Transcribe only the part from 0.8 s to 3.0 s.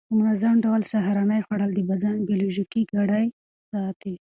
سهارنۍ خوړل د بدن بیولوژیکي